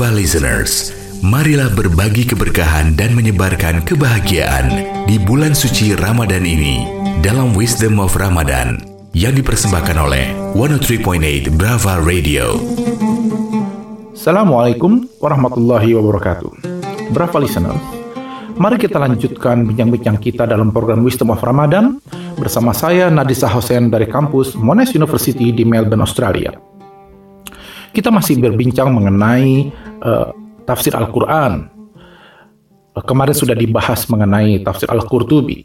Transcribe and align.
Brava 0.00 0.16
listeners, 0.16 0.96
marilah 1.20 1.68
berbagi 1.76 2.24
keberkahan 2.24 2.96
dan 2.96 3.12
menyebarkan 3.12 3.84
kebahagiaan 3.84 4.72
di 5.04 5.20
bulan 5.20 5.52
suci 5.52 5.92
Ramadan 5.92 6.40
ini 6.40 6.88
dalam 7.20 7.52
Wisdom 7.52 8.00
of 8.00 8.16
Ramadan 8.16 8.80
yang 9.12 9.36
dipersembahkan 9.36 10.00
oleh 10.00 10.32
103.8 10.56 11.52
Brava 11.52 12.00
Radio. 12.00 12.56
Assalamualaikum 14.16 15.04
warahmatullahi 15.20 15.92
wabarakatuh. 15.92 16.52
Brava 17.12 17.36
listeners, 17.36 17.84
mari 18.56 18.80
kita 18.80 18.96
lanjutkan 18.96 19.68
bincang-bincang 19.68 20.16
kita 20.16 20.48
dalam 20.48 20.72
program 20.72 21.04
Wisdom 21.04 21.28
of 21.28 21.44
Ramadan 21.44 22.00
bersama 22.40 22.72
saya 22.72 23.12
Nadisa 23.12 23.52
Hussein 23.52 23.92
dari 23.92 24.08
kampus 24.08 24.56
Monash 24.56 24.96
University 24.96 25.52
di 25.52 25.68
Melbourne, 25.68 26.00
Australia. 26.00 26.56
Kita 27.90 28.08
masih 28.08 28.38
berbincang 28.38 28.94
mengenai 28.94 29.89
uh, 30.02 30.32
tafsir 30.64 30.92
Al-Quran. 30.96 31.68
Uh, 32.96 33.04
kemarin 33.04 33.36
sudah 33.36 33.54
dibahas 33.54 34.04
mengenai 34.08 34.60
tafsir 34.64 34.90
Al-Qurtubi. 34.90 35.64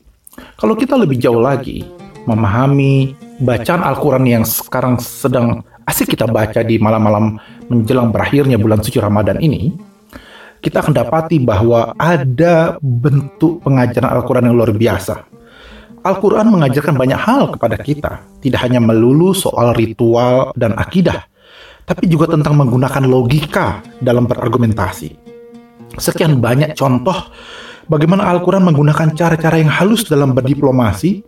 Kalau 0.59 0.75
kita 0.75 0.99
lebih 0.99 1.15
jauh 1.19 1.39
lagi, 1.39 1.83
memahami 2.27 3.15
bacaan 3.39 3.81
Al-Quran 3.83 4.25
yang 4.27 4.43
sekarang 4.43 4.99
sedang 4.99 5.63
asik 5.85 6.17
kita 6.17 6.27
baca 6.27 6.65
di 6.65 6.75
malam-malam 6.81 7.37
menjelang 7.69 8.09
berakhirnya 8.09 8.59
bulan 8.59 8.81
suci 8.81 8.97
Ramadan 8.99 9.39
ini, 9.39 9.71
kita 10.59 10.81
akan 10.81 10.93
dapati 10.97 11.37
bahwa 11.45 11.93
ada 11.95 12.81
bentuk 12.81 13.61
pengajaran 13.61 14.09
Al-Quran 14.09 14.49
yang 14.49 14.57
luar 14.57 14.73
biasa. 14.73 15.15
Al-Quran 16.05 16.53
mengajarkan 16.53 16.93
banyak 16.97 17.17
hal 17.17 17.53
kepada 17.57 17.77
kita, 17.81 18.11
tidak 18.41 18.61
hanya 18.61 18.77
melulu 18.77 19.33
soal 19.33 19.73
ritual 19.73 20.53
dan 20.53 20.77
akidah, 20.77 21.25
tapi 21.85 22.09
juga 22.09 22.33
tentang 22.33 22.57
menggunakan 22.57 23.05
logika 23.05 23.85
dalam 24.01 24.25
berargumentasi. 24.25 25.13
Sekian 25.95 26.41
banyak 26.41 26.73
contoh 26.73 27.29
bagaimana 27.87 28.25
Al-Quran 28.33 28.65
menggunakan 28.65 29.13
cara-cara 29.13 29.61
yang 29.61 29.71
halus 29.71 30.09
dalam 30.09 30.33
berdiplomasi 30.33 31.21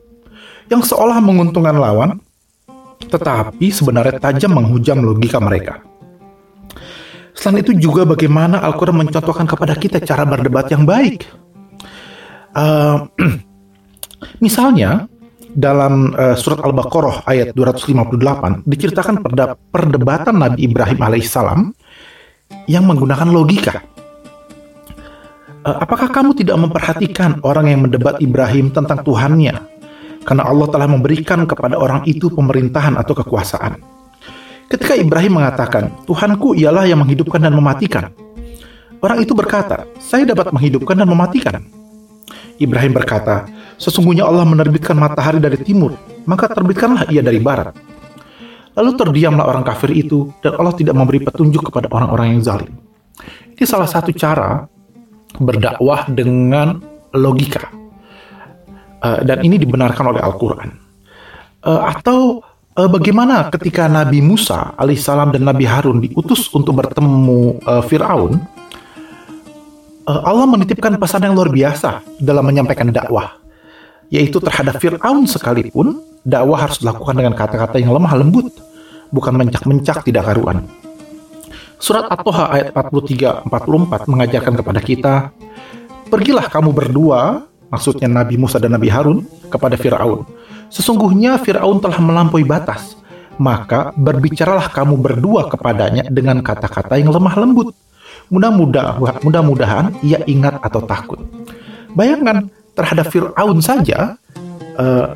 yang 0.67 0.83
seolah 0.83 1.23
menguntungkan 1.23 1.77
lawan, 1.77 2.19
tetapi 3.07 3.71
sebenarnya 3.71 4.19
tajam 4.19 4.57
menghujam 4.57 4.99
logika 4.99 5.39
mereka. 5.39 5.79
Selain 7.37 7.61
itu 7.61 7.77
juga 7.77 8.03
bagaimana 8.03 8.59
Al-Quran 8.65 9.05
mencontohkan 9.05 9.45
kepada 9.45 9.77
kita 9.77 10.01
cara 10.01 10.25
berdebat 10.25 10.73
yang 10.73 10.89
baik. 10.89 11.29
Uh, 12.57 13.05
misalnya, 14.43 15.05
dalam 15.57 16.13
uh, 16.13 16.37
surat 16.37 16.61
Al-Baqarah 16.61 17.25
ayat 17.25 17.57
258 17.57 18.69
diceritakan 18.69 19.25
perdebatan 19.73 20.37
Nabi 20.37 20.69
Ibrahim 20.69 21.01
alaihissalam 21.01 21.73
yang 22.69 22.85
menggunakan 22.85 23.25
logika. 23.33 23.81
Uh, 25.65 25.81
apakah 25.81 26.13
kamu 26.13 26.37
tidak 26.37 26.61
memperhatikan 26.61 27.41
orang 27.41 27.73
yang 27.73 27.81
mendebat 27.89 28.21
Ibrahim 28.21 28.69
tentang 28.69 29.01
Tuhannya? 29.01 29.57
Karena 30.21 30.43
Allah 30.45 30.67
telah 30.69 30.85
memberikan 30.85 31.49
kepada 31.49 31.73
orang 31.73 32.05
itu 32.05 32.29
pemerintahan 32.29 32.93
atau 32.93 33.17
kekuasaan. 33.17 33.81
Ketika 34.67 34.93
Ibrahim 34.93 35.41
mengatakan, 35.41 35.89
Tuhanku 36.03 36.53
ialah 36.53 36.83
yang 36.85 37.01
menghidupkan 37.01 37.39
dan 37.39 37.55
mematikan. 37.55 38.11
Orang 38.99 39.23
itu 39.23 39.31
berkata, 39.31 39.87
saya 39.97 40.27
dapat 40.27 40.51
menghidupkan 40.51 40.99
dan 40.99 41.07
mematikan. 41.07 41.63
Ibrahim 42.57 42.93
berkata, 42.97 43.45
Sesungguhnya 43.77 44.25
Allah 44.25 44.45
menerbitkan 44.45 44.97
matahari 44.97 45.37
dari 45.37 45.61
timur, 45.61 45.93
maka 46.25 46.49
terbitkanlah 46.49 47.05
ia 47.13 47.21
dari 47.21 47.37
barat. 47.37 47.77
Lalu 48.77 48.91
terdiamlah 48.93 49.45
orang 49.45 49.65
kafir 49.65 49.93
itu, 49.93 50.29
dan 50.41 50.57
Allah 50.57 50.73
tidak 50.73 50.93
memberi 50.97 51.21
petunjuk 51.21 51.69
kepada 51.69 51.89
orang-orang 51.89 52.37
yang 52.37 52.41
zalim. 52.45 52.73
Ini 53.57 53.65
salah 53.65 53.89
satu 53.89 54.13
cara 54.13 54.69
berdakwah 55.37 56.09
dengan 56.09 56.81
logika. 57.13 57.69
Uh, 58.97 59.21
dan 59.25 59.45
ini 59.45 59.61
dibenarkan 59.61 60.13
oleh 60.13 60.21
Al-Quran. 60.21 60.69
Uh, 61.61 61.81
atau 61.89 62.41
uh, 62.77 62.89
bagaimana 62.89 63.49
ketika 63.53 63.85
Nabi 63.85 64.21
Musa 64.21 64.73
alaihissalam 64.77 65.33
dan 65.33 65.45
Nabi 65.45 65.65
Harun 65.69 66.01
diutus 66.01 66.49
untuk 66.53 66.77
bertemu 66.77 67.61
Fir'aun, 67.85 68.56
Allah 70.07 70.47
menitipkan 70.47 70.95
pesan 70.95 71.27
yang 71.27 71.35
luar 71.35 71.51
biasa 71.51 71.99
dalam 72.23 72.47
menyampaikan 72.47 72.87
dakwah 72.95 73.43
yaitu 74.07 74.39
terhadap 74.39 74.79
Fir'aun 74.79 75.27
sekalipun, 75.27 75.99
dakwah 76.23 76.63
harus 76.63 76.79
dilakukan 76.79 77.11
dengan 77.11 77.35
kata-kata 77.35 77.75
yang 77.75 77.91
lemah 77.91 78.15
lembut, 78.15 78.55
bukan 79.11 79.35
mencak-mencak 79.35 80.07
tidak 80.07 80.31
karuan. 80.31 80.63
Surat 81.77 82.07
At-Toha 82.09 82.45
ayat 82.55 82.67
43-44 82.71 84.07
mengajarkan 84.07 84.53
kepada 84.63 84.79
kita, 84.79 85.13
Pergilah 86.07 86.47
kamu 86.47 86.71
berdua, 86.71 87.43
maksudnya 87.67 88.07
Nabi 88.07 88.39
Musa 88.39 88.63
dan 88.63 88.79
Nabi 88.79 88.87
Harun, 88.87 89.27
kepada 89.51 89.75
Fir'aun. 89.75 90.23
Sesungguhnya 90.71 91.35
Fir'aun 91.35 91.83
telah 91.83 91.99
melampaui 91.99 92.47
batas, 92.47 92.95
maka 93.35 93.91
berbicaralah 93.91 94.71
kamu 94.71 94.95
berdua 94.95 95.51
kepadanya 95.51 96.07
dengan 96.07 96.39
kata-kata 96.39 96.95
yang 96.95 97.11
lemah 97.11 97.35
lembut. 97.43 97.75
Mudah-mudahan 98.29 99.95
ia 100.03 100.19
ingat 100.27 100.59
atau 100.61 100.83
takut. 100.83 101.19
Bayangkan, 101.95 102.51
terhadap 102.77 103.09
Fir'aun 103.09 103.57
saja, 103.63 104.19
uh, 104.77 105.07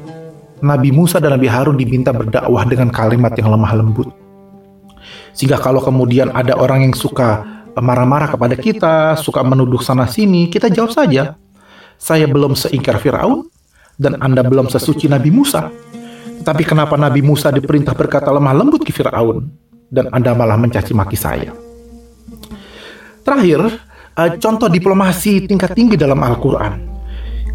Nabi 0.62 0.90
Musa 0.94 1.22
dan 1.22 1.38
Nabi 1.38 1.50
Harun 1.50 1.78
diminta 1.78 2.14
berdakwah 2.14 2.66
dengan 2.66 2.90
kalimat 2.90 3.34
yang 3.38 3.54
lemah 3.54 3.74
lembut. 3.78 4.10
Sehingga 5.34 5.58
kalau 5.62 5.82
kemudian 5.82 6.30
ada 6.34 6.58
orang 6.58 6.86
yang 6.90 6.96
suka 6.98 7.46
marah-marah 7.78 8.34
kepada 8.36 8.56
kita, 8.58 8.96
suka 9.16 9.42
menuduh 9.42 9.80
sana 9.80 10.10
sini, 10.10 10.52
kita 10.52 10.68
jawab 10.68 10.92
saja, 10.92 11.38
saya 11.96 12.26
belum 12.26 12.58
seingkar 12.58 12.98
Fir'aun 13.00 13.48
dan 14.02 14.18
Anda 14.20 14.42
belum 14.42 14.68
sesuci 14.68 15.06
Nabi 15.08 15.30
Musa. 15.30 15.70
Tapi 16.42 16.66
kenapa 16.66 16.98
Nabi 16.98 17.22
Musa 17.22 17.54
diperintah 17.54 17.94
berkata 17.94 18.34
lemah 18.34 18.58
lembut 18.58 18.82
ke 18.82 18.90
Fir'aun 18.90 19.46
dan 19.94 20.10
Anda 20.10 20.34
malah 20.34 20.58
mencaci 20.58 20.98
maki 20.98 21.14
saya? 21.14 21.54
Terakhir, 23.22 23.62
uh, 24.18 24.32
contoh 24.42 24.68
diplomasi 24.68 25.46
tingkat 25.46 25.78
tinggi 25.78 25.96
dalam 25.96 26.20
Al-Quran 26.22 26.92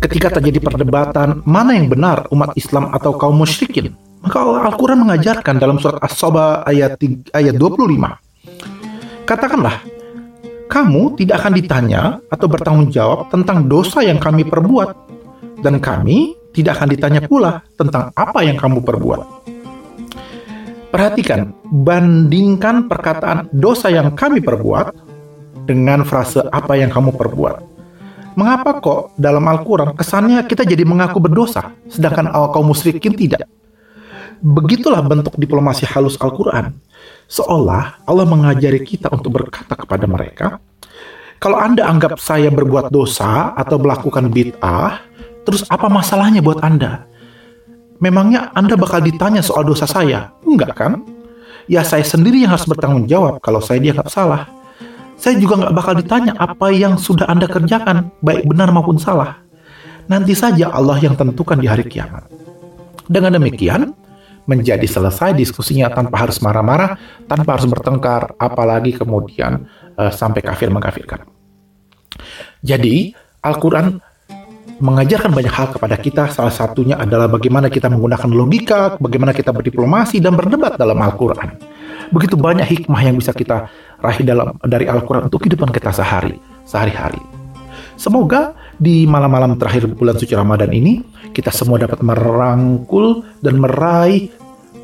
ketika 0.00 0.38
terjadi 0.38 0.60
perdebatan 0.60 1.40
mana 1.48 1.72
yang 1.76 1.88
benar 1.88 2.28
umat 2.32 2.52
Islam 2.54 2.92
atau 2.92 3.16
kaum 3.16 3.36
musyrikin, 3.36 3.96
maka 4.20 4.42
Al-Quran 4.42 5.02
mengajarkan 5.06 5.56
dalam 5.56 5.80
surat 5.80 6.00
As-Saba 6.04 6.66
ayat, 6.68 7.00
ayat 7.32 7.54
25. 7.56 9.26
Katakanlah, 9.26 9.82
kamu 10.70 11.16
tidak 11.18 11.42
akan 11.42 11.52
ditanya 11.56 12.02
atau 12.28 12.46
bertanggung 12.46 12.90
jawab 12.92 13.30
tentang 13.32 13.66
dosa 13.66 14.04
yang 14.04 14.20
kami 14.20 14.46
perbuat, 14.46 14.88
dan 15.64 15.80
kami 15.80 16.36
tidak 16.52 16.80
akan 16.80 16.88
ditanya 16.92 17.20
pula 17.24 17.64
tentang 17.74 18.12
apa 18.14 18.40
yang 18.44 18.56
kamu 18.60 18.84
perbuat. 18.84 19.20
Perhatikan, 20.92 21.52
bandingkan 21.68 22.88
perkataan 22.88 23.52
dosa 23.52 23.92
yang 23.92 24.16
kami 24.16 24.40
perbuat 24.40 25.05
dengan 25.66 26.06
frase 26.06 26.46
apa 26.54 26.78
yang 26.78 26.88
kamu 26.94 27.18
perbuat 27.18 27.76
Mengapa 28.36 28.84
kok 28.84 29.16
dalam 29.16 29.48
Al-Quran 29.48 29.96
kesannya 29.96 30.44
kita 30.44 30.68
jadi 30.68 30.84
mengaku 30.84 31.24
berdosa, 31.24 31.72
sedangkan 31.88 32.28
awal 32.28 32.52
kaum 32.52 32.68
musyrikin 32.68 33.16
tidak? 33.16 33.48
Begitulah 34.44 35.00
bentuk 35.00 35.40
diplomasi 35.40 35.88
halus 35.88 36.20
Al-Quran. 36.20 36.76
Seolah 37.32 38.04
Allah 38.04 38.26
mengajari 38.28 38.84
kita 38.84 39.08
untuk 39.08 39.40
berkata 39.40 39.72
kepada 39.72 40.04
mereka, 40.04 40.60
kalau 41.40 41.56
Anda 41.56 41.88
anggap 41.88 42.20
saya 42.20 42.52
berbuat 42.52 42.92
dosa 42.92 43.56
atau 43.56 43.80
melakukan 43.80 44.28
bid'ah, 44.28 45.00
terus 45.48 45.64
apa 45.72 45.88
masalahnya 45.88 46.44
buat 46.44 46.60
Anda? 46.60 47.08
Memangnya 48.04 48.52
Anda 48.52 48.76
bakal 48.76 49.00
ditanya 49.00 49.40
soal 49.40 49.64
dosa 49.64 49.88
saya? 49.88 50.36
Enggak 50.44 50.76
kan? 50.76 51.00
Ya 51.72 51.80
saya 51.88 52.04
sendiri 52.04 52.44
yang 52.44 52.52
harus 52.52 52.68
bertanggung 52.68 53.08
jawab 53.08 53.40
kalau 53.40 53.64
saya 53.64 53.80
dianggap 53.80 54.12
salah 54.12 54.55
saya 55.16 55.40
juga 55.40 55.64
nggak 55.64 55.74
bakal 55.74 55.94
ditanya 55.96 56.32
apa 56.36 56.68
yang 56.72 57.00
sudah 57.00 57.24
Anda 57.26 57.48
kerjakan, 57.48 58.12
baik 58.20 58.44
benar 58.44 58.68
maupun 58.70 59.00
salah. 59.00 59.40
Nanti 60.06 60.36
saja 60.36 60.70
Allah 60.70 61.00
yang 61.02 61.18
tentukan 61.18 61.58
di 61.58 61.66
hari 61.66 61.88
kiamat. 61.88 62.30
Dengan 63.10 63.34
demikian, 63.34 63.90
menjadi 64.46 64.86
selesai 64.86 65.34
diskusinya 65.34 65.90
tanpa 65.90 66.22
harus 66.22 66.38
marah-marah, 66.38 66.94
tanpa 67.26 67.58
harus 67.58 67.66
bertengkar, 67.66 68.38
apalagi 68.38 68.94
kemudian 68.94 69.66
uh, 69.98 70.12
sampai 70.14 70.40
kafir 70.44 70.70
mengkafirkan. 70.70 71.26
Jadi, 72.62 73.10
Al-Quran 73.42 73.98
mengajarkan 74.78 75.32
banyak 75.32 75.54
hal 75.54 75.66
kepada 75.74 75.96
kita. 75.98 76.30
Salah 76.30 76.54
satunya 76.54 77.00
adalah 77.00 77.26
bagaimana 77.26 77.66
kita 77.72 77.90
menggunakan 77.90 78.30
logika, 78.30 78.80
bagaimana 79.00 79.32
kita 79.34 79.50
berdiplomasi 79.50 80.22
dan 80.22 80.38
berdebat 80.38 80.78
dalam 80.78 80.98
Al-Quran. 81.00 81.56
Begitu 82.14 82.38
banyak 82.38 82.66
hikmah 82.66 83.02
yang 83.02 83.18
bisa 83.18 83.34
kita 83.34 83.66
raih 84.06 84.22
dalam 84.22 84.54
dari 84.62 84.86
Al-Quran 84.86 85.26
untuk 85.26 85.42
kehidupan 85.42 85.74
kita 85.74 85.90
sehari, 85.90 86.38
sehari-hari. 86.62 87.18
Semoga 87.98 88.54
di 88.78 89.08
malam-malam 89.08 89.56
terakhir 89.58 89.88
bulan 89.90 90.14
suci 90.20 90.36
Ramadan 90.36 90.70
ini 90.70 91.00
kita 91.32 91.50
semua 91.50 91.80
dapat 91.80 92.04
merangkul 92.04 93.24
dan 93.40 93.58
meraih 93.58 94.30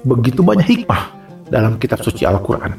begitu 0.03 0.43
banyak 0.43 0.67
hikmah 0.67 1.13
dalam 1.53 1.79
kitab 1.79 2.01
suci 2.03 2.25
Al-Quran. 2.27 2.75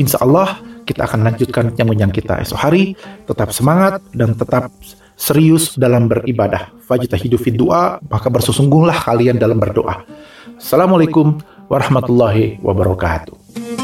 Insya 0.00 0.24
Allah 0.24 0.58
kita 0.84 1.08
akan 1.08 1.24
lanjutkan 1.24 1.72
bincang-bincang 1.72 2.12
kita 2.12 2.34
esok 2.44 2.58
hari. 2.60 2.84
Tetap 3.24 3.52
semangat 3.52 4.04
dan 4.12 4.36
tetap 4.36 4.68
serius 5.16 5.74
dalam 5.78 6.06
beribadah. 6.08 6.72
Fajtahidu 6.84 7.40
fid 7.40 7.56
doa, 7.56 7.98
maka 8.08 8.28
bersungguhlah 8.28 8.96
kalian 9.04 9.40
dalam 9.40 9.56
berdoa. 9.56 10.04
Assalamualaikum 10.60 11.40
warahmatullahi 11.72 12.60
wabarakatuh. 12.60 13.83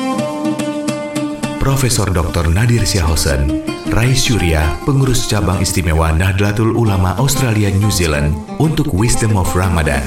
Profesor 1.60 2.08
Dr. 2.08 2.48
Nadir 2.48 2.88
Syahosen, 2.88 3.60
Rais 3.92 4.16
Syuria, 4.16 4.80
pengurus 4.88 5.28
cabang 5.28 5.60
istimewa 5.60 6.08
Nahdlatul 6.08 6.72
Ulama 6.72 7.12
Australia 7.20 7.68
New 7.76 7.92
Zealand 7.92 8.32
untuk 8.56 8.88
Wisdom 8.96 9.36
of 9.36 9.52
Ramadan. 9.52 10.00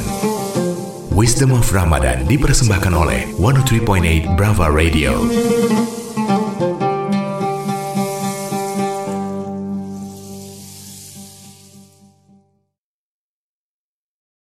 Wisdom 1.13 1.53
of 1.53 1.69
Ramadan 1.69 2.25
dipersembahkan 2.25 2.93
oleh 2.97 3.29
103.8 3.37 4.33
Brava 4.33 4.65
Radio. 4.73 5.13